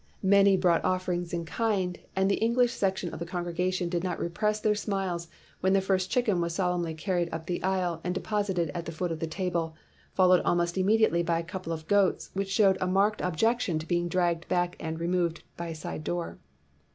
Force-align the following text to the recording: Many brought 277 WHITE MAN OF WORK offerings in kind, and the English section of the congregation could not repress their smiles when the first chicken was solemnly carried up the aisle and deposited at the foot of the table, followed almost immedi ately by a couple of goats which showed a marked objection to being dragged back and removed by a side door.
Many 0.23 0.57
brought 0.57 0.81
277 0.81 1.45
WHITE 1.45 1.45
MAN 1.45 1.45
OF 1.45 1.45
WORK 1.45 1.61
offerings 1.61 1.91
in 1.91 1.93
kind, 1.93 1.99
and 2.15 2.31
the 2.31 2.43
English 2.43 2.73
section 2.73 3.13
of 3.13 3.19
the 3.19 3.25
congregation 3.27 3.87
could 3.91 4.03
not 4.03 4.19
repress 4.19 4.59
their 4.59 4.73
smiles 4.73 5.27
when 5.59 5.73
the 5.73 5.79
first 5.79 6.09
chicken 6.09 6.41
was 6.41 6.55
solemnly 6.55 6.95
carried 6.95 7.31
up 7.31 7.45
the 7.45 7.61
aisle 7.61 8.01
and 8.03 8.15
deposited 8.15 8.71
at 8.73 8.85
the 8.85 8.91
foot 8.91 9.11
of 9.11 9.19
the 9.19 9.27
table, 9.27 9.75
followed 10.15 10.41
almost 10.41 10.73
immedi 10.73 11.01
ately 11.01 11.23
by 11.23 11.37
a 11.37 11.43
couple 11.43 11.71
of 11.71 11.87
goats 11.87 12.31
which 12.33 12.49
showed 12.51 12.79
a 12.81 12.87
marked 12.87 13.21
objection 13.21 13.77
to 13.77 13.85
being 13.85 14.07
dragged 14.07 14.47
back 14.47 14.75
and 14.79 14.99
removed 14.99 15.43
by 15.55 15.67
a 15.67 15.75
side 15.75 16.03
door. 16.03 16.39